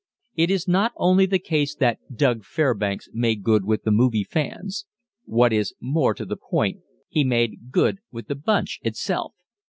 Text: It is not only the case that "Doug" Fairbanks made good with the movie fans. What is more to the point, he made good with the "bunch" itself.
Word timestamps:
It 0.35 0.49
is 0.49 0.67
not 0.67 0.93
only 0.97 1.27
the 1.27 1.37
case 1.37 1.75
that 1.75 1.99
"Doug" 2.11 2.43
Fairbanks 2.43 3.07
made 3.13 3.43
good 3.43 3.65
with 3.65 3.83
the 3.83 3.91
movie 3.91 4.23
fans. 4.23 4.87
What 5.25 5.53
is 5.53 5.75
more 5.79 6.15
to 6.15 6.25
the 6.25 6.37
point, 6.37 6.79
he 7.07 7.23
made 7.23 7.69
good 7.69 7.99
with 8.11 8.27
the 8.27 8.33
"bunch" 8.33 8.79
itself. 8.81 9.35